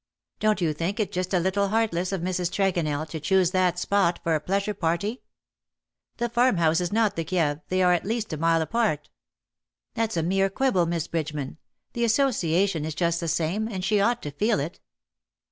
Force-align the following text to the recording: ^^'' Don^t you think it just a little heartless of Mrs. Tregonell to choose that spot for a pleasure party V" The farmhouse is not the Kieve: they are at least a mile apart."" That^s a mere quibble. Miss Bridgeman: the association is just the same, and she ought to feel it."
^^'' 0.37 0.39
Don^t 0.43 0.61
you 0.61 0.73
think 0.73 0.99
it 0.99 1.11
just 1.11 1.31
a 1.31 1.37
little 1.37 1.67
heartless 1.67 2.11
of 2.11 2.21
Mrs. 2.21 2.49
Tregonell 2.49 3.07
to 3.09 3.19
choose 3.19 3.51
that 3.51 3.77
spot 3.77 4.19
for 4.23 4.33
a 4.33 4.39
pleasure 4.41 4.73
party 4.73 5.17
V" 5.17 5.21
The 6.17 6.29
farmhouse 6.29 6.81
is 6.81 6.91
not 6.91 7.15
the 7.15 7.23
Kieve: 7.23 7.61
they 7.69 7.83
are 7.83 7.93
at 7.93 8.03
least 8.03 8.33
a 8.33 8.37
mile 8.37 8.63
apart."" 8.63 9.11
That^s 9.95 10.17
a 10.17 10.23
mere 10.23 10.49
quibble. 10.49 10.87
Miss 10.87 11.07
Bridgeman: 11.07 11.59
the 11.93 12.03
association 12.03 12.83
is 12.83 12.95
just 12.95 13.19
the 13.19 13.27
same, 13.27 13.67
and 13.67 13.85
she 13.85 13.99
ought 14.01 14.23
to 14.23 14.31
feel 14.31 14.59
it." 14.59 14.79